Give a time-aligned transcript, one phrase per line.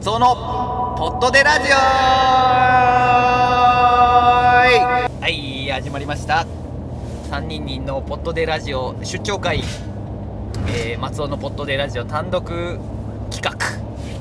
[0.00, 1.74] 松尾のポットでラジオ
[5.20, 5.70] はい。
[5.70, 6.46] 始まりました。
[7.28, 9.62] 3人人のポットでラジオ出張会、
[10.68, 12.78] えー、松尾のポットでラジオ単独
[13.30, 13.52] 企画。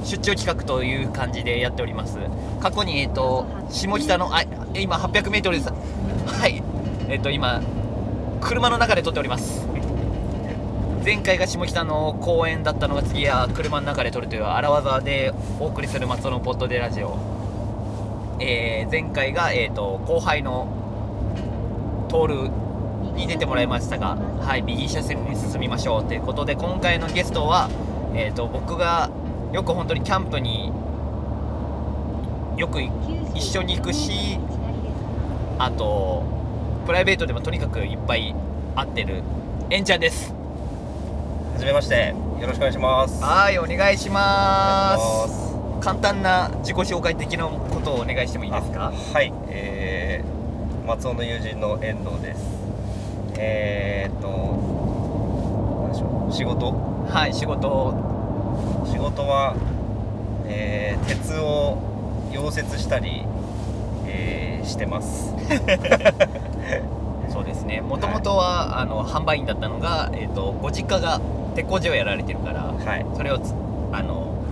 [0.04, 2.17] 出張企画という感じでやっております。
[2.59, 4.43] 過去にえっ、ー、と下北のあ
[4.75, 6.61] 今 800m ですはい。
[7.07, 7.61] えっ、ー、と今
[8.41, 9.69] 車の中で撮っております。
[11.04, 17.17] 前回が下北の公園だったのが次は車の中で撮るという荒技でお送りする松尾のポットでラジオ、
[18.41, 20.67] えー、前回が、えーと、後輩の
[22.09, 27.70] トールに出てもらいましたが、はい、右車線に進みましょうということで今回のゲストは、
[28.13, 29.09] えーと、僕が
[29.54, 30.71] よく本当にキャンプに
[32.57, 34.38] よく一緒に行くし
[35.57, 36.23] あと
[36.85, 38.35] プライベートでもとにかくいっぱい
[38.76, 39.23] 会ってる
[39.70, 40.38] えんちゃんです。
[41.59, 42.16] はじめまして。
[42.40, 43.22] よろしくお願いします。
[43.22, 45.58] はいお願いします。
[45.82, 48.93] 簡単な自己紹介的なことをお願いしてもいいですか？
[48.93, 49.34] はい。
[49.49, 52.40] えー、松尾の友人の遠藤です。
[53.38, 54.29] えー、っと
[55.82, 56.34] 何でしょう。
[56.34, 56.71] 仕事？
[57.10, 57.94] はい仕事。
[58.90, 59.54] 仕事は、
[60.48, 61.77] えー、鉄を
[62.32, 63.26] 溶接したり、
[64.08, 65.34] えー、してます。
[67.28, 67.82] そうですね。
[67.82, 71.20] もともとは、あの販売員だったのが、えーとご実家が
[71.60, 73.40] 鉄工事をやられてるから、はい、それを
[73.92, 74.44] あの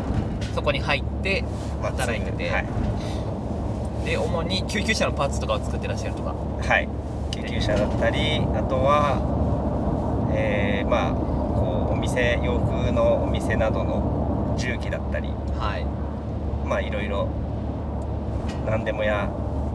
[0.54, 1.44] そこに入って
[1.82, 6.34] 働いてて、はい、で主に救急車のパーツとかを作ってらっしゃるとか。
[6.34, 6.90] はい。
[7.32, 9.22] 救急車だったりあとは
[10.36, 15.30] えー、まあこうお店洋服のお店などの重機だったり。
[15.58, 15.86] はい。
[16.68, 17.30] まあいろいろ
[18.66, 19.30] 何でも屋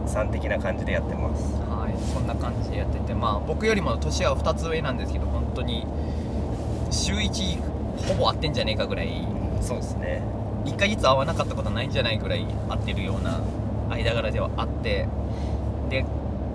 [0.05, 1.55] さん的な感じでやってます。
[1.63, 2.13] はい。
[2.13, 5.87] そんな感じでやっててまあ僕よりも年は2つ上なんですけど本当に
[6.93, 7.61] 週1
[8.07, 9.27] ほぼ会ってんじゃねえかぐらい
[9.61, 10.21] そうですね
[10.65, 13.41] 1ヶ月会わなかったことないんじゃないぐらい会ってるような
[13.89, 15.07] 間柄ではあって
[15.89, 16.05] で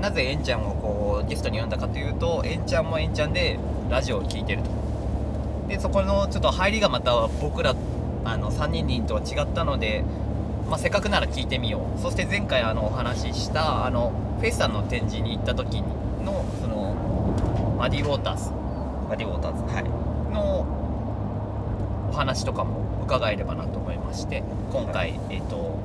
[0.00, 3.58] なぜえんちゃんをこうゲストに呼んだかというとえんちゃんもえんちゃんで
[3.90, 4.70] ラジオを聴いてると。
[5.68, 7.74] でそこのちょっと入りがまた僕ら
[8.24, 10.02] あの3人人とは違ったので、
[10.68, 12.00] まあ、せっかくなら聞いてみよう。
[12.00, 15.82] そして前回あのお話ししたあのフェイスさんの展示に行った時
[16.24, 16.94] のその
[17.76, 18.50] マディ・ウォーターズ。
[19.08, 19.97] マディ・ウォーターズはい。
[22.18, 24.42] 話とかも伺えればなと思いまして
[24.72, 25.78] 今回、えっ、ー、と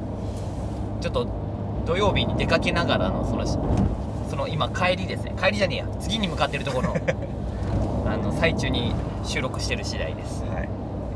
[1.00, 1.28] ちょっと
[1.86, 3.46] 土曜日に出かけながらのその
[4.30, 5.36] その今帰りですね。
[5.40, 5.88] 帰りじゃねえや。
[6.00, 6.96] 次に向かってるところ
[8.10, 10.44] あの最中に収録してる次第です。
[10.46, 10.70] はい、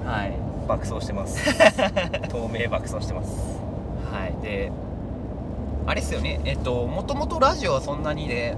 [0.06, 0.34] はい、
[0.68, 1.44] 爆走してます。
[2.30, 3.60] 透明爆走してます。
[4.12, 4.36] はい。
[4.44, 4.72] で
[5.88, 6.40] あれっすよね。
[6.46, 8.56] えっともともとラジオはそんなにで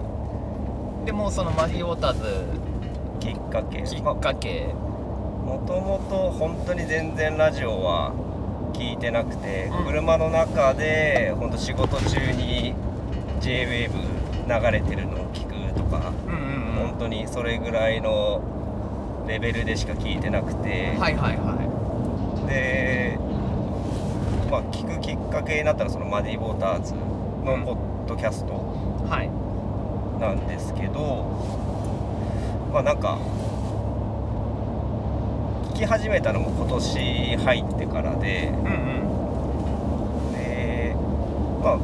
[1.06, 2.46] でもそのマリー・ウォーターズ
[3.22, 3.84] きっかけ。
[3.84, 4.76] きっかけ
[5.50, 8.14] もともと本当に全然ラジオは
[8.74, 12.76] 聞いてなくて、うん、車の中で本当仕事中に
[13.42, 20.96] JWAVE 流れてるのを聞くとか、うんうんうん、本当にそれぐらいのレベルでしか聞いてなくて。
[21.00, 21.56] はいはいは
[22.46, 22.48] い。
[22.48, 23.18] で
[24.52, 28.54] まあ聞くきっかけになったらそのマディ・ウォーターズのポッドキャスト
[30.20, 31.26] なんですけど、
[32.72, 33.59] まあなんか聞
[35.80, 38.60] き始めたのも今年入ってからで、うんう
[40.28, 40.94] ん、で
[41.64, 41.80] まあ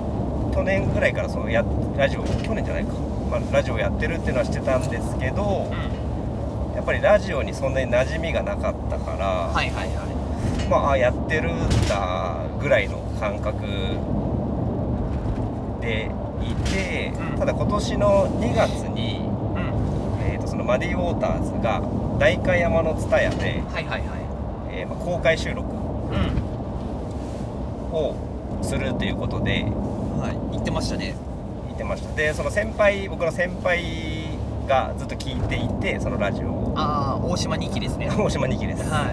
[0.54, 1.64] 去年ぐらいからそのや
[1.96, 2.92] ラジオ去年じゃないか、
[3.32, 13.62] まあ、ラジオやってるっていうのはしてたんですけど、うん、やっぱりラジオにそんなに馴染みがなかったから、はいはいはい、まあやってるんだぐらいの感覚
[15.80, 16.12] で
[16.44, 19.24] いて、うん、ただ今年の2月に
[20.46, 21.82] そのマディ・ウォーターズが
[22.18, 24.02] 代官山の蔦屋で、はいはいはい。
[24.72, 25.68] えーまあ、公開収録
[27.94, 28.16] を
[28.62, 31.16] するということで、はい、言ってましたね。
[31.68, 32.14] 言ってました。
[32.16, 33.81] でその先輩僕の先輩
[34.68, 36.74] がずっと聞いていてそのラジオを。
[36.76, 38.09] ああ大島2期ですね。
[38.09, 39.12] 大島2期です、は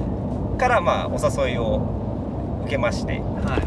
[0.57, 3.59] い、からまあお誘いを受けまして、は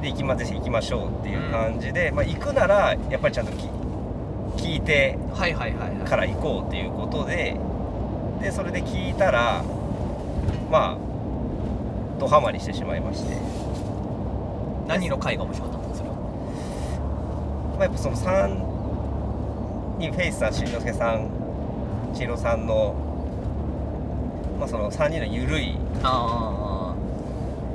[0.00, 3.52] い、で行きまぜひ行きましょうっていう感じで、うん、まあ、行くならやっぱりちゃんと
[4.56, 5.18] 聞いて
[6.04, 7.58] から行こうっていうことで
[8.40, 9.62] でそれで聞いたら
[10.70, 10.98] まあ
[12.18, 13.66] ドハマりしてしまいまして。
[14.86, 16.14] 何の回が面白かったんですかま
[17.80, 21.28] あ、やっぱその3人フェイスさんしんのすけさん
[22.14, 22.94] 千尋さんの,、
[24.58, 25.76] まあその3人の緩い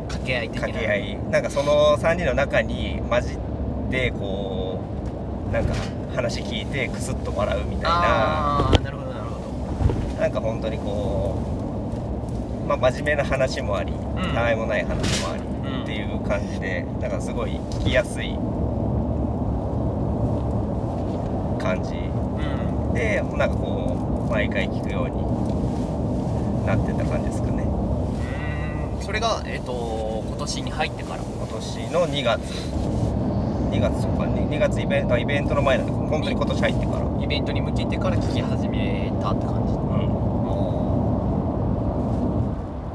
[0.08, 0.68] 掛け合い的な。
[0.68, 1.18] 掛け合い。
[1.30, 3.38] なんかその3人の中に混じっ
[3.92, 4.80] てこ
[5.50, 5.74] うなんか
[6.16, 8.70] 話聞いてクスッと笑うみたいな。
[8.70, 8.91] あ
[10.22, 11.36] なんか本当にこ
[12.64, 18.38] う、まあ、真面目な話もあり、うん、たわいもない話もあり、うん、っていう感じでだからすごい聞きやすい
[21.60, 27.64] 感じ、うん、でなんかこう毎回聞くようになってた感じですかね。
[27.64, 29.04] うん。
[29.04, 31.24] それがえっ、ー、と今年に入ってから。
[31.24, 32.42] 今年の2月。
[33.72, 37.12] 2月とかね2月イベントイベントの前なんで本当に今年入ってから。
[37.22, 40.12] イベントに向けてから聞き始めたって感じうん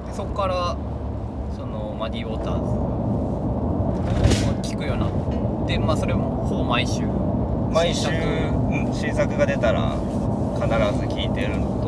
[0.07, 0.77] でそこから
[1.57, 2.61] そのマディ・ウォーターズ。
[2.69, 7.03] を聞くようになってまあそれもほぼ毎週。
[7.73, 8.11] 毎週う
[8.91, 9.97] ん、新作が出たら
[10.55, 10.67] 必
[10.99, 11.87] ず聞いてるのと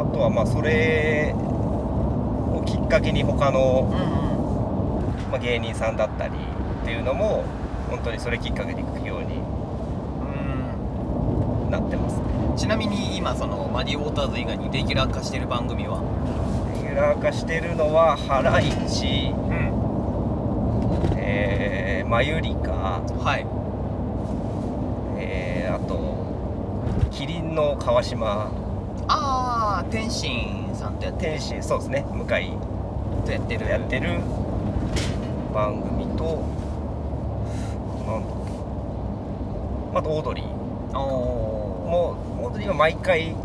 [0.00, 3.96] あとはまあそれをきっかけに他の、うん
[5.24, 6.34] うん、まあ、芸人さんだったり
[6.82, 7.44] っていうのも
[7.90, 8.84] 本当にそれきっかけに
[11.74, 16.00] なってますねちなみに今そのマディ・ウォーターズ以外にレギュラー化してる番組は？
[16.76, 23.46] レギュラー化してるのは「ハライチ」うん、えー「マユリカ」はい。
[27.10, 28.50] キリンの川島。
[29.06, 32.04] ああ天心さんとやって天心そうですね。
[32.10, 32.26] 向井
[33.24, 33.68] とやってる。
[33.68, 34.18] やってる。
[35.54, 36.42] 番組と
[38.04, 38.22] なん
[39.94, 40.46] だあとオードリー
[41.94, 43.36] もうオードリーは毎回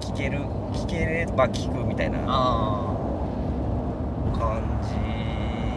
[0.00, 0.38] 聞ける
[0.72, 2.20] 聞ければ聞くみたいな
[4.38, 4.90] 感じ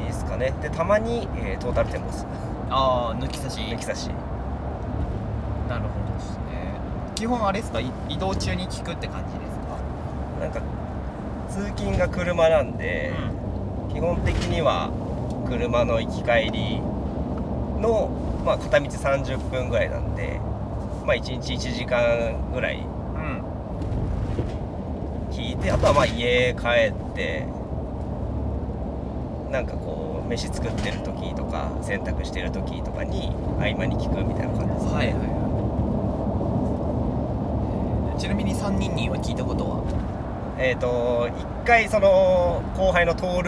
[0.06, 0.54] ですかね。
[0.62, 2.28] でたまに、えー、トータルテンボス。
[2.70, 3.60] ああ抜き差し。
[3.60, 4.12] 抜き差し。
[5.68, 6.44] なるほどですね。
[7.16, 7.80] 基本あれですか？
[7.80, 9.80] 移動中に聞くって感じですか？
[10.40, 10.62] なんか
[11.50, 13.14] 通勤が車なんで、
[13.90, 14.92] うん、基本的には
[15.48, 16.80] 車の行き帰り
[17.82, 18.12] の、
[18.46, 20.40] まあ、片道30分ぐらいなんで、
[21.04, 22.86] まあ、1日1時間ぐらい
[25.32, 27.46] 聞いて、うん、あとはまあ家帰って
[29.52, 34.94] なんかこう飯作ってる時とか洗濯してる時とかに合間に聞くみたいな感じですね。
[34.94, 35.46] はいはい
[38.20, 39.84] ちなみに3人には聞いたことは？
[40.58, 43.42] えっ、ー、と1回その後輩の徹は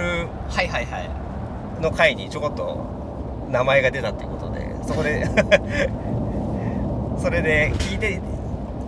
[0.62, 1.10] いはいはい。
[1.82, 2.97] の回にちょこっと
[3.50, 5.26] 名前が出たっていうことでそこで
[7.20, 8.22] それで聞いて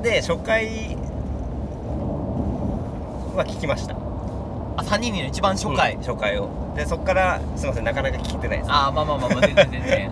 [0.01, 0.97] で初回
[3.35, 3.95] は聞きました。
[4.77, 6.49] あ3人の一番初回、うん、初回を。
[6.75, 8.71] でそこからすいませんなかなか聞いてないです。
[8.71, 10.11] ああまあまあまあまあ全然全然。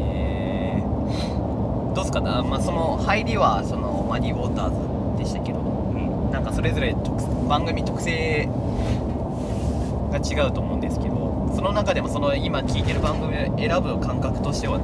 [0.00, 5.62] えー、どうすかな、まあ、その入りはそのマニーウォーターズでしたけど、う
[6.28, 6.94] ん、なんかそれぞれ
[7.48, 8.48] 番組特性
[10.10, 11.23] が違うと思うんですけどそ
[11.64, 14.78] の中でもその今聞いてる番組を選ぶ感覚としては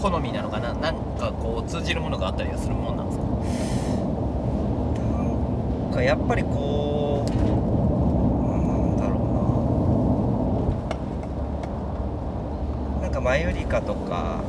[0.00, 0.72] 好みなのかな？
[0.74, 3.24] なんかこう通じるものがあったりはするもんなんですか？
[5.90, 7.34] なんかやっぱりこうな
[8.94, 9.16] んだろ
[13.00, 13.02] うな。
[13.02, 14.42] なんかマユリカとか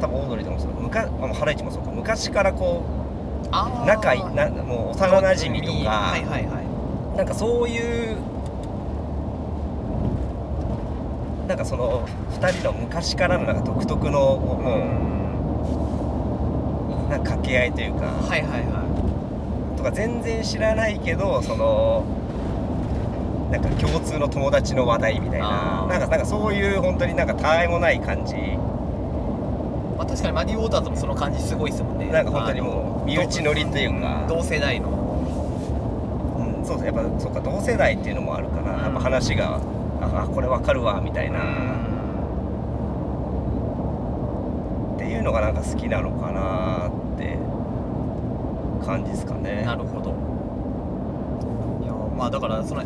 [0.00, 1.90] 多分オードリーでもそう昔ハライチもそうか。
[1.90, 3.48] 昔からこう
[3.86, 6.60] 仲いなもう幼なじみとか、はいはいは
[7.14, 8.16] い、なんかそういう
[11.48, 12.06] なんかその
[12.38, 14.60] 2人の昔からのなんか独特のも
[17.08, 22.04] うなんか掛け合いというか、はいはいはい、とか全然知らないけどその
[23.50, 28.34] なんか共通の友達の話題みたいななんかなんかそういう本当になんかたわいもない感じ。
[29.96, 32.06] まあ、確かにマディ・ウォーターズもその感じすごいですもんね。
[32.12, 34.26] なんか本当にもう身内乗りっていうか。
[34.28, 34.90] 同世代の。
[34.90, 39.58] うんそうですやっぱそうか同世代っていうのもあるかな、うん、やっぱ話が
[40.14, 41.42] あこれわかるわみたいな、う
[44.92, 47.38] ん、っていうのがなんか好きなのかなって
[48.84, 49.64] 感じですかね。
[49.64, 50.10] なるほど。
[51.84, 52.82] いやまあだからその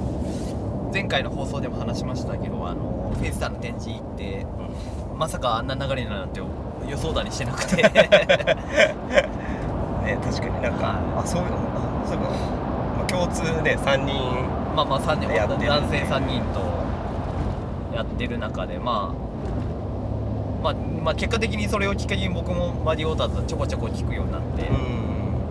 [0.93, 4.47] 前回の放送でも話しましたけどあのフェイスターの展示行って、
[5.12, 6.41] うん、まさかあんな流れになるなんて
[6.88, 7.83] 予想だにしてなくて。
[10.02, 11.59] ね確かになんか、あそういうの
[12.05, 14.14] そういうの、まあ、共通で3人
[14.75, 16.72] まあまあ3人男性3人と
[17.95, 19.33] やってる中でまあ
[20.63, 24.71] まあ、まあ、結果的にそれをきっかけに僕もマディ・ウォーターズちょこちょこ聞くようになって、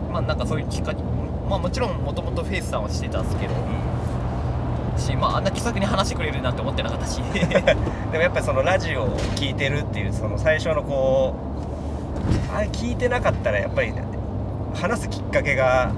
[0.10, 3.54] まあなんかそういうきっかけまあもちろんもともとフェイスさんはしてたんですけど、
[4.98, 7.22] し、まあ、あんな気さくに話してくれるなんて思ってなかったし。
[7.34, 11.36] でもやっぱりそのラジオを聞いてるっていうその最初のこ
[12.54, 13.94] うあれ聞いてなかったらやっぱり
[14.74, 15.92] 話すきっかけが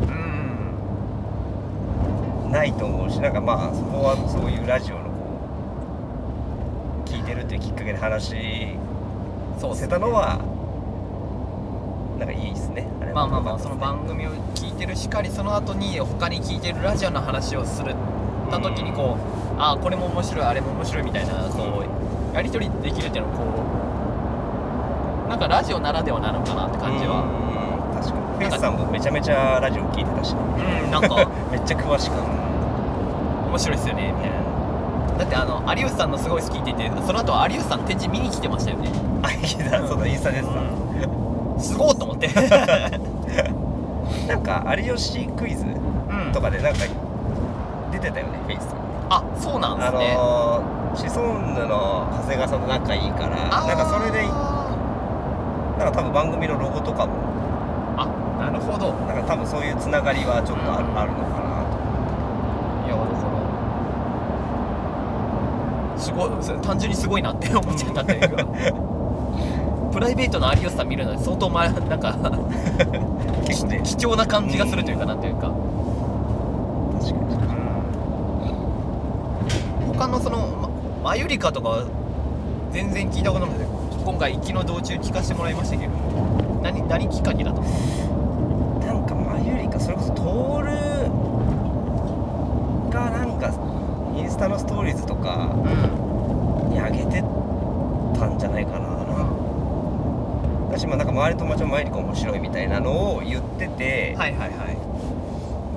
[2.50, 5.02] ないと思うしなんかまあそこはそういうラジオの
[7.84, 8.36] かけで話
[9.75, 10.40] せたのは、
[12.20, 12.88] なんかいいですね。
[13.13, 17.96] まあまあまあその番組を聞いいてるしかりその後に他に聞いてるラジオの話をする
[18.50, 19.18] た時にこ
[19.52, 21.84] う、うん、ああこれも面白いあれも面白いみたいなこ
[22.32, 23.44] うやり取りできるっていうのはこ
[25.28, 27.28] うなんかラジオならではなのかなって感じは、う
[27.94, 28.24] ん、確かに。
[28.34, 30.40] フェイスさんもめちゃめちゃラジオ聞いてたし、ね、
[30.86, 32.13] うんなんかめっちゃ詳しく。
[33.54, 34.52] 面白いっすよねみたいな
[35.17, 38.89] だってあの有吉さんのすごい好きって言ってその後有吉さん展示見に来てましたよね。
[39.22, 42.29] あいだそうだインスタですさ、うん、すごいと思って。
[44.27, 45.65] なんか有吉クイズ
[46.34, 46.79] とかでなんか
[47.91, 48.75] 出てたよね、フェイス
[49.10, 50.13] あそうなんですね。
[50.13, 54.24] あのー、シソンヌの長谷川さんと仲いいからなんかそれで
[55.77, 57.13] なんか多分番組のロゴとかも。
[57.98, 58.08] あ
[58.39, 58.93] なるほど。
[59.05, 61.77] なんか多分そういうつながりはちょっとある,、あるのかなと
[62.88, 63.27] いやだか
[65.96, 66.29] らすごい
[66.62, 68.46] 単純にすごいなって思っちゃったっていうか。
[69.91, 72.15] プライベートの有吉さん見るのに相当まなんか
[73.46, 75.51] 貴重な感じがするというかなんていうか。
[77.00, 77.25] 確かに、
[79.89, 80.48] うん、他のその
[81.03, 81.84] マユリカとか
[82.72, 83.65] 全然聞いたことないので
[84.03, 85.91] 今回行きの道中聞かせてもらいましたけど。
[86.63, 90.67] 何何きっかけだとなんかマユリカそれこそトール
[92.89, 93.53] がなんか
[94.15, 95.50] インスタのストーリーズとか
[96.74, 97.22] に上げて
[98.20, 98.88] たんじゃないかな、
[100.70, 104.15] 私もなんか周りの友達もマユリカ面白いみたいなのを言ってて。
[104.18, 104.72] はいはいは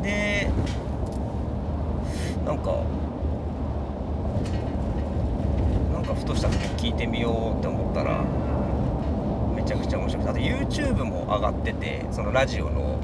[0.00, 0.02] い。
[0.02, 0.50] で
[2.46, 2.72] なんか
[5.92, 8.24] なんかふとした時に聞いてみようって思ったら
[9.56, 10.30] めちゃくちゃ面白くて。
[10.30, 12.98] あと YouTube も上がっててそのラジオの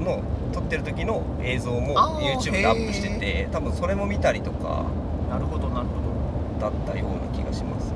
[0.00, 4.84] の撮ってる時の映像も YouTube でアップしてて多分それも見たりとか
[6.60, 7.92] だったような気がします。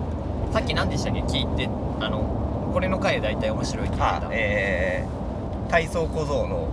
[0.52, 1.20] さっき何でしたっけ？
[1.20, 1.68] 聞いて
[2.00, 4.28] あのこれの回大体面白いって言ってた。
[4.32, 6.68] えー、体操小僧の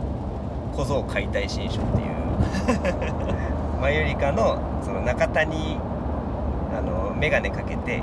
[0.76, 2.12] 小僧解体新書っていう。
[3.82, 5.78] マユリカのその中田に
[6.76, 8.02] あの眼鏡かけて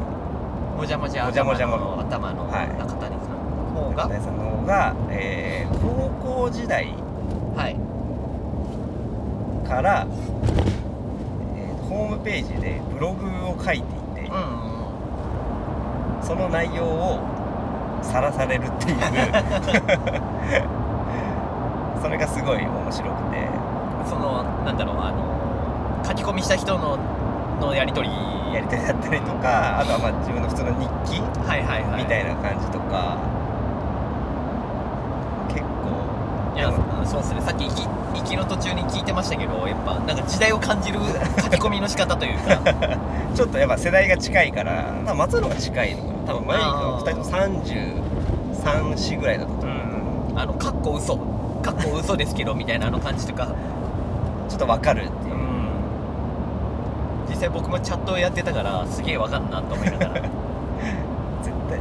[0.77, 6.11] もじゃもじゃもじゃもじゃの頭の中谷さんの方が、中谷さんの方が、えー、高
[6.45, 6.95] 校時代
[9.69, 10.58] から、えー、
[11.89, 14.79] ホームページでブログを書いていて、うんうん
[16.21, 17.21] その内容を
[18.03, 18.97] さらされるっていう。
[22.03, 23.49] それがすごい面白くて。
[24.05, 25.23] そのなんだろうあの
[26.05, 26.99] 書き込みした人の
[27.61, 28.15] のやり取り。
[28.55, 33.19] やり取りだったりとかあとはまあ自分の普通の日記、はいはいはい、みたいな感じとか
[35.49, 35.67] 結構
[36.57, 36.73] いや
[37.09, 37.41] そうですね。
[37.41, 42.59] さっき行きの途中に聞いてましたけどやっぱなんか時代を感じる書き込みの仕方というか。
[43.35, 46.15] ちょっとやっぱ世代が近いから多分松野が近いのかな。
[46.27, 49.77] 多分マイクの2人とも334ぐらいだったと思う、
[50.31, 51.17] うん、あのかっこ嘘。
[51.63, 53.49] かっこ嘘ですけどみたいなあの感じとか。
[54.49, 55.41] ちょっと分かるっていう、うん、
[57.29, 60.23] 実際僕もチャットをやってたからすげえ分かんなと思いながら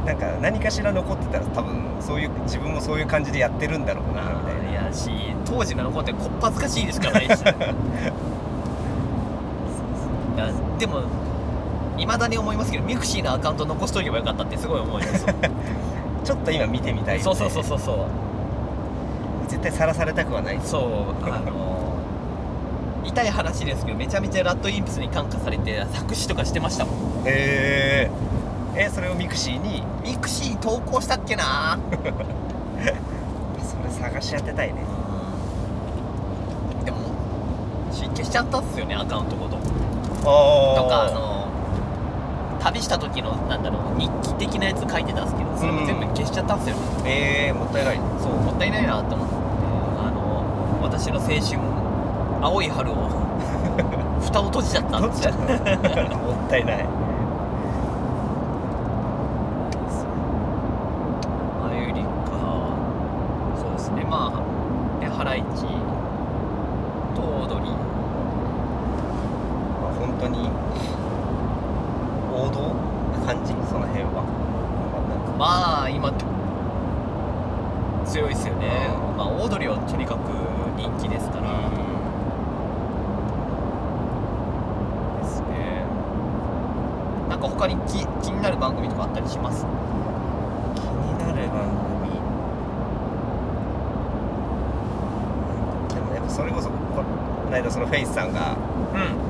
[0.08, 4.70] なんか何かしら残ってたら多分そういう自分もそういう感じでやってるんだろうなみたいな。
[4.70, 5.10] いやし
[5.44, 7.28] 当時の残ってこっぱずかしいですからね。
[10.78, 11.02] でも
[11.98, 15.26] いまだに思いますけど mixi のアカウント残しとけばよかったってすごい思います。
[16.24, 17.96] ちょっと今見てみたい、ね、そうそうそうそうそう。
[19.48, 20.60] 絶対さらされたくはない。
[20.62, 20.82] そう
[21.26, 21.98] あの
[23.04, 26.94] 痛い話ですけどめちゃめちゃ RADWIMPS に感化されて作詞とかしてましたもん。
[27.26, 28.10] へえ
[28.80, 29.82] えそれを mixi に？
[30.04, 31.78] mixi 投稿したっけな？
[33.60, 34.74] それ探し当てたいね。
[36.84, 36.98] でも
[37.90, 39.56] 消しちゃったっすよねアカウントごと。
[39.56, 39.60] と
[40.24, 41.48] かあの
[42.60, 47.96] 旅した時のなんだろう日記的なやつ書いてたんですけどそれも全部消しちゃったんですよ、うん、ええー、もったいない。
[48.20, 49.34] そうもったいないなと思って。
[50.00, 50.44] あの
[50.82, 51.58] 私の青春
[52.40, 52.94] 青い春を
[54.22, 55.32] 蓋を閉じちゃったんですよ。
[55.34, 55.46] もっ
[56.48, 56.86] たいない
[61.64, 62.06] あゆりか
[63.60, 64.32] そうですねま
[65.40, 65.62] あハライチ
[67.14, 67.70] と踊り
[69.80, 70.50] まあ本当に
[72.34, 72.74] 王道
[73.18, 73.52] な感じ？
[73.68, 74.22] その辺は。
[75.38, 76.12] まあ今
[78.04, 80.18] 強いですよね、うん、まあオードリーはとにかく
[80.76, 81.70] 人気ですから、う
[85.20, 85.84] ん、ですね。
[87.28, 89.64] なんか他に気気になる番組とかあったりします
[90.74, 92.10] 気になる番組
[95.94, 98.56] でもやっぱそれこそこの間そのフェイスさんが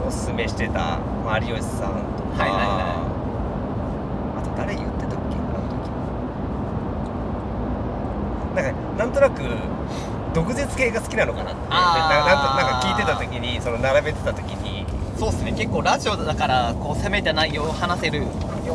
[0.06, 2.96] おすすめしてた、まあ、有吉さんとか、はいはいは
[4.36, 5.36] い、あと誰言ってたっけ？
[5.36, 5.92] あの時。
[8.56, 9.42] なんかなんとなく
[10.32, 11.60] 毒舌系が好きなのかなって。
[11.60, 11.70] なん
[12.80, 14.86] か聞いてた時にその並べてた時に。
[15.18, 15.52] そうっすね。
[15.52, 18.24] 結構ラジオだからこう攻めた内容を話せるよ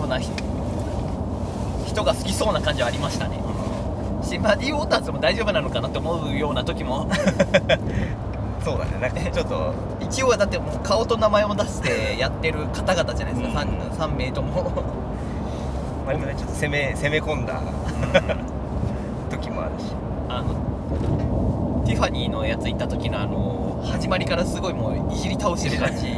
[0.05, 3.39] うな人が好きそうな感じはありましたね、
[4.21, 7.09] うん、しマディ・ウォーターズも大丈夫なのかなって思うような時も
[8.63, 8.97] そうだね。
[8.99, 14.71] なんかちょっと一応はだってもう顔と名前を出してやってる方々じゃないですか、うん、3, 3名とも。
[16.05, 19.85] まあ、でもねちょっと攻め攻め込んだ、うん、時もあるし。
[20.29, 26.07] あのティファニーのやつ行った時のあの始まりからすごいもういじり倒してる感じ。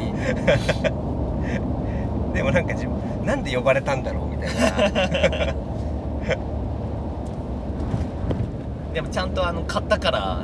[2.33, 5.55] でもなんか自分なんで呼ばれたんだろうみたいな。
[8.93, 10.43] でもちゃんとあの買ったから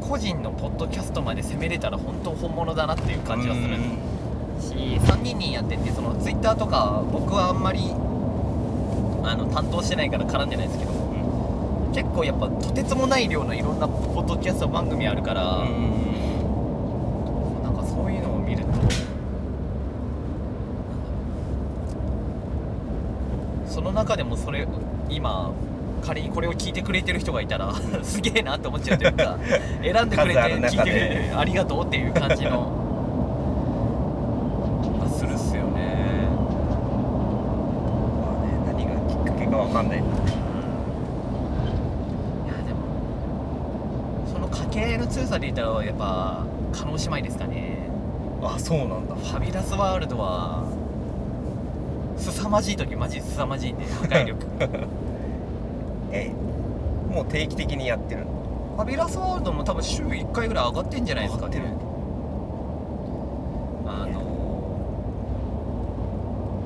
[0.11, 3.77] 個人のポッドキャストまで攻めれたら本当本物だなっていう感じはする。
[4.59, 7.79] し3人にやっててそのツイッターとか僕はあんまり
[9.23, 10.91] あの担当してないから絡んでないですけど
[11.95, 18.71] 結構やっぱとてつもない量のいろんなポッドキャスト番組あるから、うん、なんかそういうのを見ると
[23.65, 24.67] その中でもそれ
[25.09, 25.53] 今
[26.01, 29.37] 仮にこれを聞いてくれてる人がいたら すげえなって思っちゃうというか
[29.83, 32.71] 選んでくれて聞いてくれてありがとうっていう感じの
[35.07, 36.27] するっすよね。
[38.21, 40.03] まあね何がきっかけかわかんない
[45.11, 47.89] 強さで言ったらやっぱ叶姉妹ですかね。
[48.41, 49.15] あそうなんだ。
[49.15, 50.63] ファビュラスワールドは
[52.17, 54.45] 凄まじい時マジ凄まじいんで破壊力
[56.11, 56.31] え
[57.11, 58.25] もう定期的にやってる。
[58.75, 61.61] ファビュラスワールドも多分週1回ぐらい上がってんじゃないですかね。
[63.85, 64.21] あの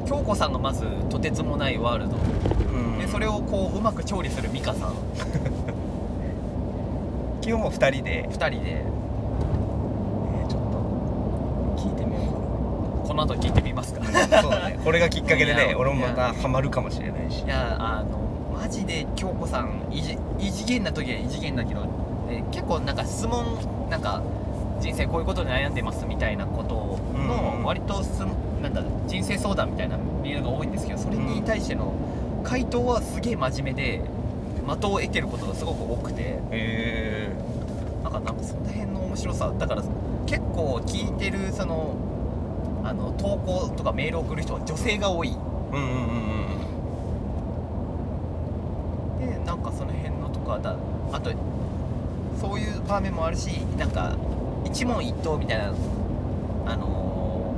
[0.07, 2.19] 京子さんがまずとてつもないワールド、う
[2.95, 4.93] ん、でそれをこううまく調理する美香さん。
[7.41, 8.27] 基本も2人で。
[8.29, 10.77] 2人で、えー、ちょっと。
[11.83, 12.45] 聞いてみようかな。
[13.07, 14.01] この後聞いてみますか。
[14.41, 14.79] そうだね。
[14.83, 17.43] これがきっかけでね俺もまたハマるかもしれないし。
[17.43, 18.24] いやあの
[18.55, 20.01] マジで京子さん異
[20.51, 21.85] 次元な時は異次元だけど、
[22.29, 24.21] え結構なんか質問なんか
[24.79, 28.19] 人生こういうことに悩んでますみたいなことの割とす
[28.61, 31.93] なんだ人生相談みたいなメールが多いんですけどそれに対しての
[32.43, 34.01] 回答はすげえ真面目で
[34.67, 36.21] 的を得てることがすごく多くて。
[36.21, 37.55] へえ
[38.05, 39.81] なんかなんかその辺の面白さだから
[40.27, 41.95] 結構聞いてるその
[42.83, 45.29] あの投稿とかメールを送る人は女性が多い。
[45.29, 46.54] うんうんうんで
[49.45, 50.75] なんかその辺のとかだ
[51.11, 51.31] あと
[52.39, 54.15] そういう場面もあるしなんか
[54.65, 55.73] 一問一答みたいな
[56.65, 57.53] あの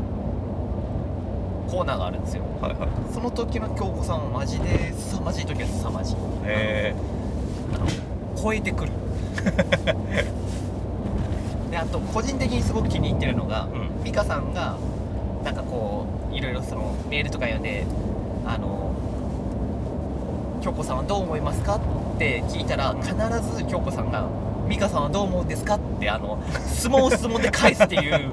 [1.67, 6.17] ー、コーナーがあるんですよ、はいはい、その時の京子さんはマジで凄まじい時は凄まじい。
[6.45, 6.95] へえ
[8.39, 8.91] 超えてくる。
[11.71, 14.77] であと個人的にすごく気に入ってるのが、うん、美香さんが
[15.43, 17.85] なんかこういろいろそのメールとか読んで
[18.45, 18.86] あの
[20.67, 21.75] 京子さんはどう思いますか？
[21.77, 21.79] っ
[22.19, 23.15] て聞いたら必
[23.55, 24.27] ず京子さんが
[24.67, 28.31] 「美香さんはどう思うんですか?」ってあの質問を質問で返すっていう。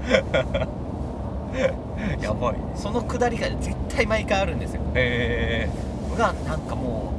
[2.21, 2.57] やばい。
[2.75, 4.81] そのくだりが絶対毎回あるんですよ。
[4.97, 6.19] へえ。
[6.19, 7.13] がなんかも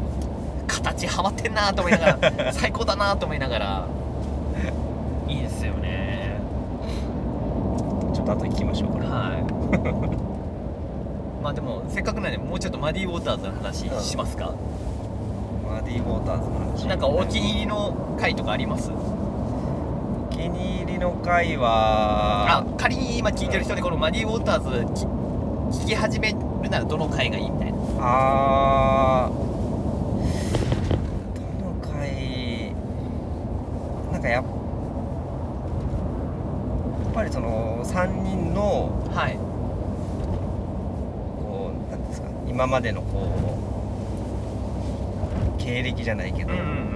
[0.65, 3.86] う形はまってんなと思いながら 最高だなと思いながら
[5.30, 6.36] いいですよね。
[8.13, 8.99] ちょっと後聞きましょうか。
[8.99, 9.43] ねはい。
[11.41, 14.56] まあでもせっかくなんでもうちょっとマディ・ウォーターズの話しますか、うん、
[15.75, 16.88] マディ・ウォーターズの話。
[16.88, 18.89] なんかお気に入りの回とかあります？
[18.93, 22.59] お気に入りの回は。
[22.59, 24.69] あ仮に今聞いてる人でこのマディ・ウォーターズ
[25.83, 26.38] 聞き始める
[26.69, 27.77] ならどの回がいいみたいな？
[27.99, 29.33] あー。
[31.59, 32.71] どの回？
[34.13, 34.41] なんかや
[37.13, 39.35] ぱりその3人のはい。
[41.43, 42.29] こうなんですか？
[42.47, 43.27] 今までのこ
[43.71, 43.74] う
[45.57, 46.95] 経歴じゃないけど、うんうん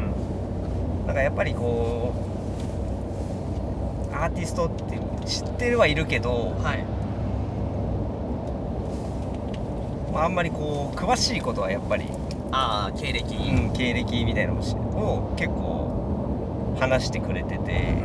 [1.10, 2.14] なんかやっぱりこ
[4.12, 6.86] うアーティストって知ってるはいるけどうん、はい。
[10.14, 12.06] まあ、あんまりこう詳しいことはやっぱり、
[12.52, 13.36] ああ経歴。
[13.36, 17.96] うん、経歴みたいなのを結構話してくれてて、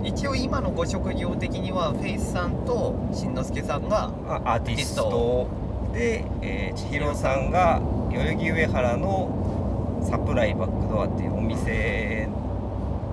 [0.00, 0.06] うん。
[0.06, 5.48] 一応今のご職業的にはフェイスさんとしんのすけさんがあアーティスト。
[5.92, 7.80] で、えー、千尋さんが
[8.14, 12.28] 代々木上原のサプライバックドアっていうお店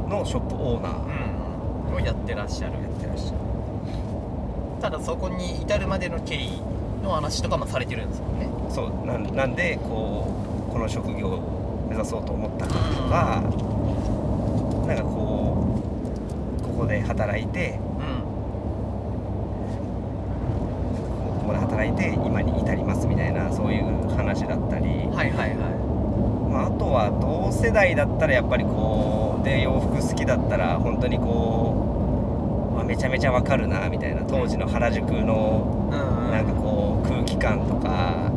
[0.07, 1.95] のショップオーナーうん。
[1.95, 2.73] をやってらっしゃる。
[2.73, 3.37] やってらっしゃる。
[4.79, 6.61] ただそこに至るまでの経緯
[7.03, 8.47] の話とかもされてるんですもんね。
[8.69, 8.91] そう。
[9.07, 10.27] なんなんでこ
[10.69, 13.41] うこの職業を目指そうと思ったかとか、
[14.87, 15.81] なんかこ
[16.59, 18.21] うここで働いてうん
[21.41, 25.81] ここで働いて今に至りますみたいなそういう話だったり、はいはいは
[26.51, 36.31] まあ、あとは同世代だったらやっぱりこうで洋服好きだったら本当にこう、まあ、めちゃめちゃわかるなみたいな当時の原宿のいうんうん。
[36.31, 38.31] なんかこう空気感とか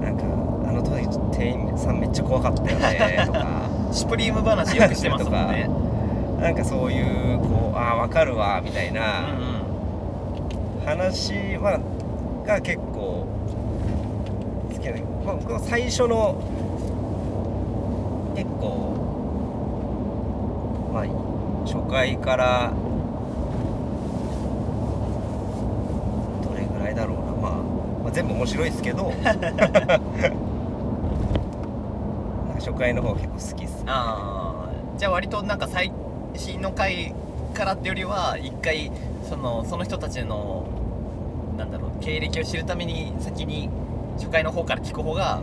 [0.00, 0.24] なんか
[0.68, 3.62] あの当時店員さんめっちゃ怖かったよねとか。
[3.92, 5.68] シュプリーム話よくしてますもんね。
[6.40, 10.86] なんかそういうこうああわかるわみたいなうん。
[10.86, 11.78] 話は
[12.44, 13.26] が結構
[14.72, 16.42] 好きなまあ僕は最初の
[18.34, 18.92] 結構
[20.92, 21.06] まあ
[21.66, 22.72] 初回から
[26.42, 27.52] どれぐらいだろうな、まあ、
[28.04, 29.12] まあ全部面白いですけど。
[32.62, 33.84] 初回の方結構好きっすね。
[33.88, 35.92] ああじゃあ割となんか最
[36.36, 37.12] 新の回
[37.54, 38.92] からってよりは一回
[39.28, 40.64] そのその人たちの
[41.56, 43.70] なんだろう経歴を知るために先に
[44.16, 45.40] 初回の方から聞く方が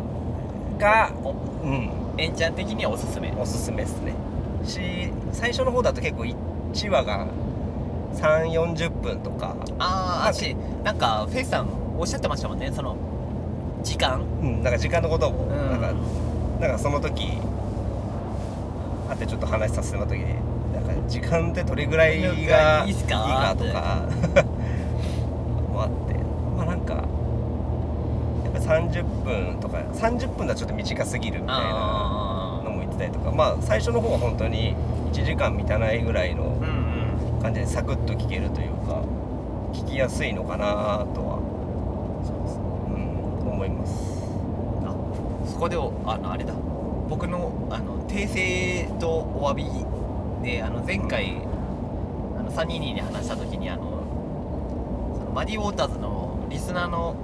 [0.77, 1.33] がおう
[1.69, 1.89] ん。
[2.17, 3.33] えんちゃん的にはおすすめ。
[3.37, 4.13] おすすめですね。
[4.65, 4.79] し
[5.31, 7.27] 最初の方だと結構1話が
[8.15, 12.71] 3 4 0分とか、ああしなんかフェイスさんおっしゃってましたもんね。
[12.73, 12.97] その
[13.83, 14.21] 時間？
[14.41, 15.49] うん、なんか時間のことをうん。
[15.71, 15.93] なんか、
[16.59, 17.37] なんかその時
[19.07, 20.33] 会ってちょっと話させてもらった時に
[20.73, 23.55] なんか時間ってどれぐらいがいいか？
[23.57, 24.07] とか
[25.71, 26.13] もあって
[26.57, 27.01] まあなんかや
[28.49, 34.75] っぱ30分とか30分だとちょっと短すぎるみたいなあのも言ってたりとかまあ最初の方は本当に
[35.11, 36.57] 1時間満たないぐらいの
[37.41, 39.03] 感じでサクッと聞けるというか
[39.73, 41.39] 聞きやすいのかなとは
[42.25, 44.23] そうん思います。
[44.85, 44.95] あ
[45.47, 46.53] そこでおあのあれだ。
[47.09, 49.65] 僕のあの訂正とお詫び
[50.43, 51.37] であの前回
[52.37, 54.03] あの3人に話した時にあの
[55.17, 57.15] そのマディ・ウォーターズのリスナーの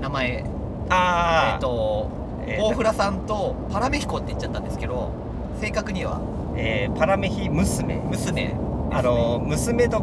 [0.00, 0.28] 名前。
[0.28, 0.44] え
[0.90, 2.08] あっと
[2.46, 2.62] えー。
[2.62, 5.10] 大倉さんとパラメヒコって言っちゃったんですけど
[5.60, 6.20] 正確には。
[6.56, 7.96] えーパラメヒ娘。
[7.96, 8.54] 娘。
[8.92, 10.00] あの娘と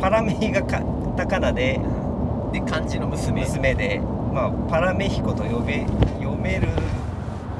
[0.00, 0.80] パラメヒがカ
[1.16, 2.52] タカナでうん。
[2.52, 3.42] で漢字の娘。
[3.42, 4.00] 娘で、
[4.32, 5.84] まあ、パラメヒコと呼べ
[6.20, 6.74] 読めるん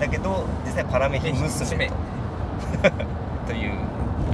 [0.01, 1.55] だけど実際パラメヒ娘と。
[1.65, 1.91] 娘。
[3.47, 3.73] という。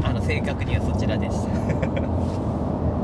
[0.05, 1.48] あの正確にはそちらでした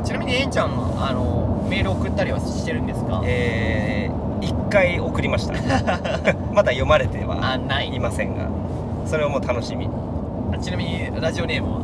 [0.08, 0.68] ちなみにえんちゃん
[1.04, 3.20] あのメール送ったりはしてるんですか？
[3.26, 5.52] えー、1回送りました。
[6.54, 7.94] まだ読まれてはあない。
[7.94, 8.48] いませんが。
[9.04, 9.86] それをもう楽しみ
[10.62, 11.80] ちなみにラジオネームは？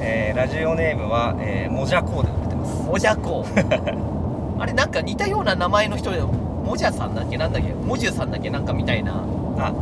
[0.00, 2.82] えーラジオネームは、えー、モジャコーで送ってます。
[2.86, 3.46] もじゃこ
[4.60, 7.72] あれなんか似たような名前の人でもじゃさんだっけなんだっけ？
[7.72, 9.14] もじゅさんだっけなんかみたいな。
[9.58, 9.72] あ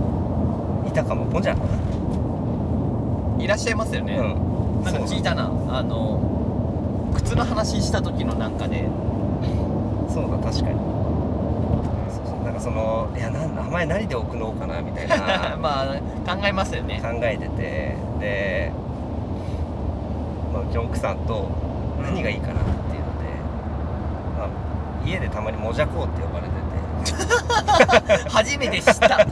[0.86, 1.24] いたかも。
[1.24, 1.58] モジャか
[3.36, 4.22] ないらっしゃいますよね、う
[4.80, 4.84] ん。
[4.84, 5.50] なんか聞いたな。
[5.70, 6.20] あの
[7.14, 8.88] 靴の話した時のなんかで
[10.08, 10.78] そうだ確かに。
[12.10, 12.44] そうそう。
[12.44, 15.56] なんかそのいやなん名前何で置くのかなみたいな。
[15.62, 15.86] まあ
[16.26, 17.00] 考えますよね。
[17.00, 17.96] 考えてて。
[18.18, 18.72] で、
[20.52, 21.48] まあ、うちの奥さんと
[22.02, 22.94] 何がいいかなっていうので、
[24.38, 28.28] まあ、家でたまにもじゃこうって呼ばれてて。
[28.28, 29.18] 初めて知った。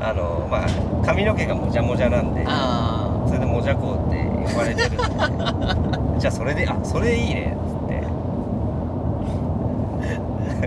[0.00, 0.66] あのまあ
[1.04, 2.44] 髪の毛がもじゃもじゃなんで。
[2.46, 4.96] あそれでもじゃこうって呼ばれてるんで
[6.20, 7.56] じゃあそれであそれいいね。
[7.56, 8.04] っつって。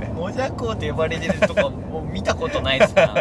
[0.10, 3.14] あもじゃこうって呼ばれてるとかもう見たことないですな。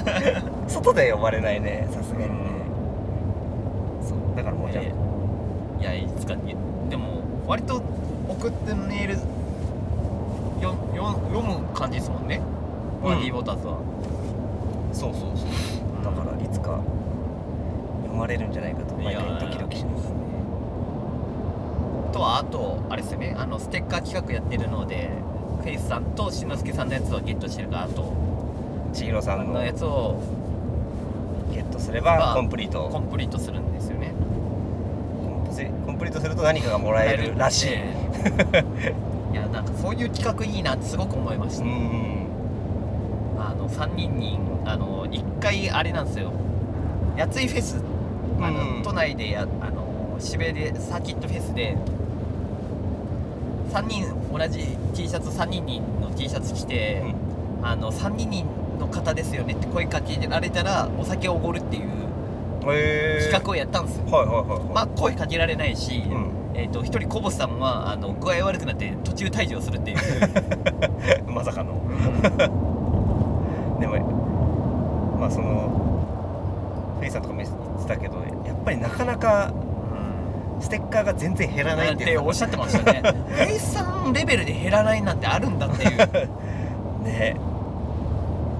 [0.68, 2.34] 外で呼ばれないねさすがにね。
[4.02, 4.18] そう。
[4.36, 4.86] だからもじゃこ。
[5.80, 6.34] いやいつか。
[6.34, 6.56] に
[6.88, 7.82] でも割と
[8.28, 9.14] 送ってるメール
[10.62, 12.40] よよ読む感じですもんね、
[13.02, 13.10] うん。
[13.10, 13.78] マディ・ボタスは。
[14.92, 16.04] そうそうそう。
[16.04, 16.78] だからいつか
[18.12, 20.04] 読まれるんじゃないかと毎回ドキドキします
[22.12, 23.34] とはあとあれですよね。
[23.38, 25.08] あのステッカー企画やってるので
[25.62, 28.12] フェイスさんとしんのすけさんのやつをゲットしてるからあと。
[28.92, 30.20] 千尋さんのやつを。
[31.54, 32.90] ゲットすればコンプリート。
[32.90, 34.12] コンプリートするんですよね。
[35.86, 37.74] コンプリートすると何かがもらえるらしい、い
[39.34, 41.66] やなんかそういう企画いいなってすごく思いました、あ
[43.54, 46.32] の3人にあの1回あれなんですよ。
[47.16, 47.82] やついフェス
[48.40, 51.76] あの、都内でやあの渋谷でサーキットフェスで
[53.72, 57.02] 3人同じ T シャツ3人の T シャツ着て、
[57.58, 58.46] うん、あの3人
[58.78, 61.90] の方ですよねって声かけられたらお酒をおごるっていう
[62.62, 69.98] 企画をやったんですよ、はいはいはい、まあ声かけられないし、うん、えーと、一人コボさんはあの具合悪くなって途中退場するっていう。
[71.32, 71.80] まさかの、
[73.80, 78.16] でもまあそのフェイさんとかも言ってたけど
[78.46, 78.56] やっ
[79.22, 83.02] ぱりなかなかステッカーが全然減らないっておっしゃってましたね。
[83.04, 85.98] フェイさんレベルで減らないなんてあるんだっていう。
[87.04, 87.36] ね。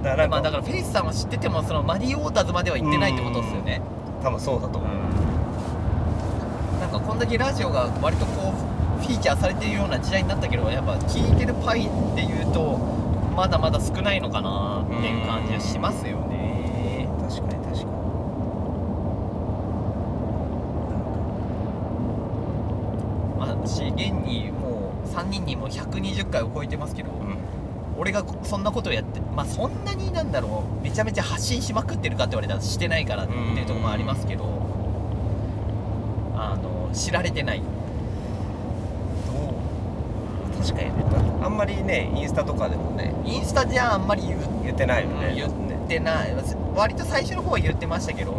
[0.03, 3.81] だからまあだからフェイスさんは知っててもそのマリオーターズまでは行ってないってことですよね。
[4.21, 8.53] 多分そうだと思う、うん、なんかこんだけラジオが割とこ
[8.99, 12.79] うフィーチャーされているような時代になったけどやっぱ聞いてるパイっていうと
[13.35, 17.07] まだまだ少ないのかなっていう感じはしますよね。
[17.19, 17.87] 確かに確かに
[23.39, 27.37] まあ私現にもう3人にも120回を超えてますけど、うん。
[27.97, 34.45] 俺がそんなことをやってまあそんなになんだろうめちゃめちゃ発信しまくってるかって言われたらしてないからっていうところもありますけど
[36.35, 37.61] あの知られてない。
[40.59, 41.03] 確かにね。
[41.43, 45.33] あんまりねインスタとかでもねインスタじゃあんまり言言ってないよね。
[45.35, 46.33] 言ってない。
[46.75, 48.33] 割と最初の方は言ってましたけど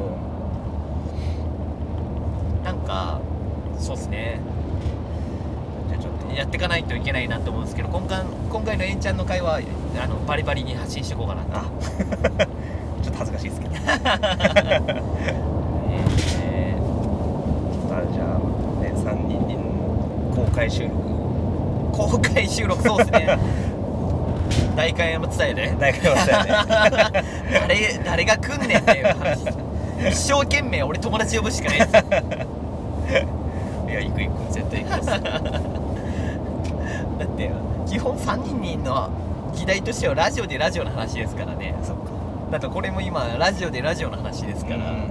[2.64, 3.20] なんか
[3.78, 4.40] そうっすね
[6.36, 9.60] やっていかないといけないなと思うんですけど今回今回のえんちゃんの会は
[10.02, 11.50] あのバリバリに発信していこうかなと。
[13.02, 13.74] ちょっと恥ずかしいですけど。
[16.40, 18.26] えー、じゃあ
[18.82, 19.56] ね3人に
[20.34, 20.94] 公開収録
[21.92, 23.38] 公開収録そうですね。
[24.76, 29.44] 代官山伝えね代官山伝えね誰誰が来んねんっていう話
[30.10, 31.90] 一生懸命俺友達呼ぶしかないです
[33.88, 34.52] いや行く行く。
[34.52, 35.83] 絶対行きます
[37.18, 37.50] だって
[37.86, 39.10] 基本3人の
[39.54, 41.76] 議題としてはラジオでラジオの話ですからね。
[41.82, 42.04] そっか。
[42.50, 45.08] だとこれも今ラジオでラジオの話ですから、うん、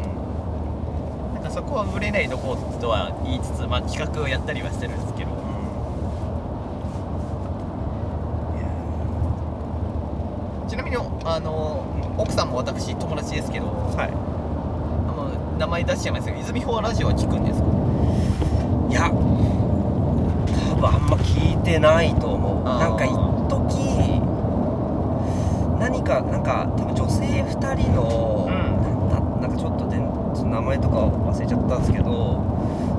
[1.33, 5.31] なんかそこはぶれないとことは言いつつ、まあ、企画をやったりはしてるんですけど、
[10.63, 11.85] うん、ちなみにあの
[12.17, 14.11] 奥さんも私友達ですけど、はい、あ
[15.11, 17.67] の名前出しちゃいますけど泉穂ラジオは聞くんですか？
[18.89, 19.09] いやあ
[20.97, 22.63] んま聞いてないと思う。
[22.63, 24.21] なんか一時
[25.79, 32.43] 何かなんか多分女性2人の、うん、なんかちょっとで名前とか忘れちゃったんですけど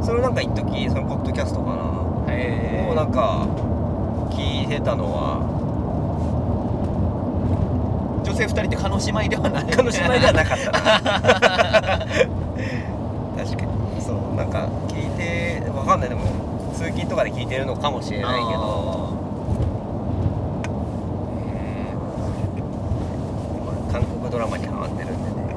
[0.02, 2.04] それをなんか一時そのポッドキャストかな。
[2.90, 3.46] をなんか
[4.30, 5.40] 聞いてたのは
[8.24, 9.66] 女性2人って叶姉妹ではない。
[9.66, 10.72] 叶姉妹ではなかった。
[10.72, 10.80] な
[13.44, 14.00] 確かに。
[14.00, 16.08] そうなんか聞いてわかんない。
[16.08, 16.22] でも
[16.84, 19.16] 通勤とかで聞いてるのかもしれないけど。
[23.90, 25.54] 韓国ドラマにハマってるんでね。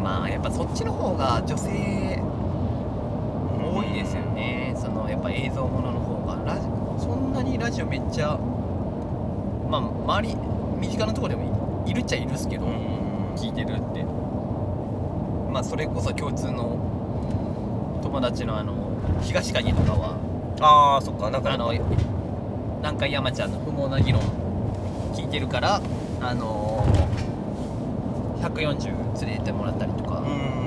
[0.00, 2.22] まあやっぱそっちの方が女性
[3.58, 6.36] 多いですよね、そのやっぱ映像ものの方が。
[6.44, 6.66] ラジ
[7.02, 8.38] そんなにラジオめっちゃ
[9.68, 10.36] まあ周り
[10.78, 12.66] 身近なところでもいるっちゃいるっすけど、
[13.34, 14.04] 聞いてるって。
[15.50, 16.78] まあそれこそ共通の
[18.00, 18.74] 友達のあの
[19.22, 20.21] 東鍵とかは
[20.60, 21.72] ああそっかなんかあの
[22.78, 24.22] 南海山ちゃんの不毛な議論
[25.14, 25.80] 聞いてるから
[26.20, 30.22] あのー、140連れてもらったりとか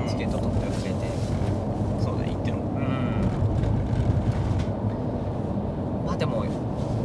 [0.08, 1.26] チケット取ってくれて。
[2.00, 2.66] そうだ行ってるもん。
[6.06, 6.54] まあでもやっ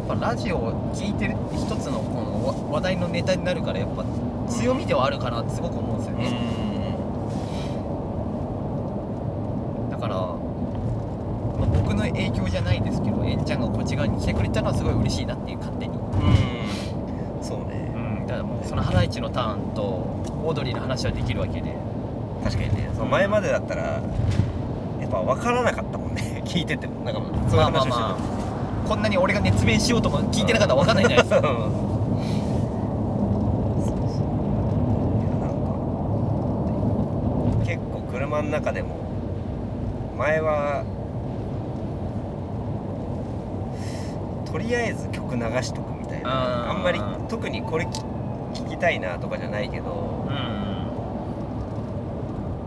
[0.07, 4.05] ぱラジオを聞いてる一つのこの話題のネタになるからやっぱ
[4.47, 6.29] 強みではあるかなってすごく思うんですよね、
[12.51, 15.97] じゃないですけどえんちゃんがこっち側に来てくれたのはすごい嬉しいなっていう勝手に。
[15.97, 17.43] うん。
[17.43, 17.91] そうね。
[17.95, 18.27] うん。
[18.27, 21.73] だからもうそのハライチのターンとオードリーの話はできるわけで。
[22.43, 22.89] 確かにね。
[22.93, 24.01] その前までだったらや
[25.07, 26.43] っぱ分からなかったもんね。
[26.45, 27.05] 聞いてても。
[27.05, 28.17] なんかそういう話をしてた、まあま
[28.85, 31.47] あ、こんなに俺が熱弁しようとも聞いてなかったら分かんないじゃないですか。
[37.65, 38.89] 結構車の中でも
[40.17, 40.83] 前は
[44.51, 46.71] とりあえず曲流しとくみたいな。
[46.71, 50.25] あんまり特にこれ聞きたいなとかじゃないけど、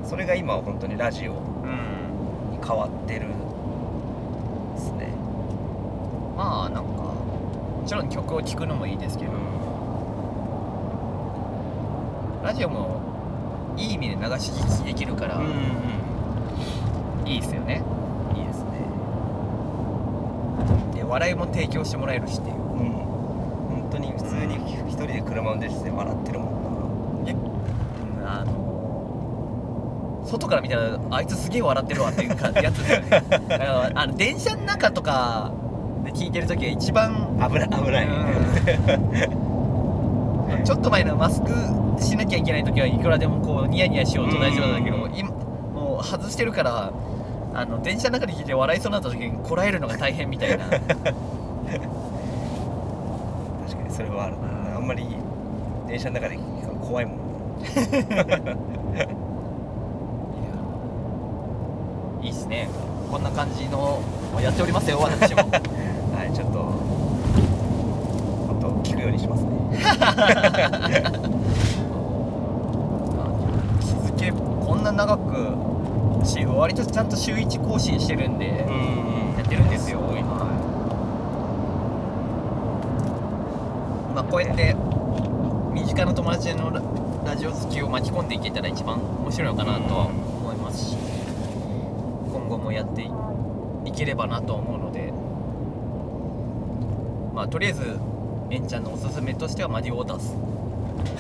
[0.03, 1.39] うん、それが今は本当にラジオに
[2.63, 5.13] 変わってるですね、
[6.31, 9.39] うん、まあなんかもちろん曲を聴くのもいいですけど、うん、
[12.43, 13.01] ラジオも
[13.77, 17.83] いい意味で流し聞きできるから、うんうん、いいですよね
[18.35, 18.71] いいですね
[20.95, 24.57] で笑いも提供してもらえるしっていう、うん、本当に普通に
[24.89, 28.41] 一人で車運転して笑ってるもんな。
[28.41, 32.37] あの外から見たらあいつすげえ笑ってるわっていうや
[32.73, 33.23] つですよね。
[33.95, 35.53] あの電車の中とか
[36.05, 38.07] で聞いてる時は一番危ない危ない、
[40.59, 41.53] うん、 ちょっと前のマスク
[42.03, 46.91] しなきゃいけない時はいくらでもこうニヤニヤしようと大丈夫だけど、今もう外してるから
[47.55, 50.65] あの電車の中で聞いて笑いそうになった時にこらえるのが大変みたいな。
[50.67, 50.87] 確か
[53.87, 54.77] にそれはあるな。
[54.77, 55.07] あんまり
[55.87, 56.37] 電車の中で
[56.83, 57.15] 怖いもん。
[62.25, 62.69] いいっすね。
[63.11, 64.01] こんな感じの
[64.43, 65.43] やっておりますよ私も。
[65.47, 66.73] はいちょっとも
[68.59, 69.51] っと聞くようにしますね
[74.67, 75.55] こんな長く
[76.25, 76.73] し割
[77.15, 80.01] と週1更新してるんで、やってるんですよ、
[84.15, 84.75] まあ、こうやって
[85.73, 86.71] 身近な友達の
[87.25, 90.97] ラジオ好きを巻き込んでいけたら一番面白いのかなとは思いますし
[92.33, 93.09] 今後もやって
[93.85, 95.13] いければなと思うので。
[97.35, 97.99] まあとりあえず
[98.51, 100.29] えんちゃんのおすすめとしてはマディ・ウォーターズ。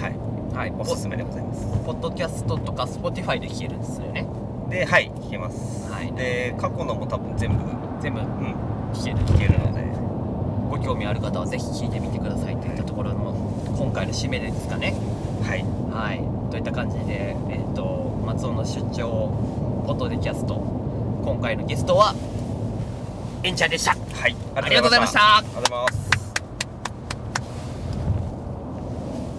[0.00, 0.16] はい。
[0.56, 0.72] はい。
[0.78, 1.66] おすすめでございます。
[1.84, 4.28] ポッドキャストとか Spotify で聴けるんですよね。
[4.70, 5.10] ではい。
[5.10, 7.64] 聞けます、はい、で過去のも多分全部
[8.00, 8.26] 全部、うん、
[8.92, 9.84] 聞ける聞けるので
[10.70, 12.74] ご興味ある方はぜひ聞いてみてくださいとい。
[12.74, 13.32] ったところの
[13.76, 14.94] 今回の締めですかね。
[15.44, 17.84] はい、はい、といった感じで、えーと、
[18.24, 19.30] 松尾の出張
[19.86, 20.54] ポッドでキャスト
[21.24, 22.14] 今回のゲストは
[23.42, 23.92] えんちゃんでした。
[23.92, 24.36] はい。
[24.54, 25.36] ありがとうございました。
[25.36, 26.03] ありがとうございます